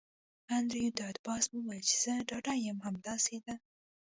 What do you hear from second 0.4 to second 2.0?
انډریو ډاټ باس وویل چې